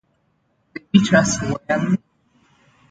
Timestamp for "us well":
1.13-1.97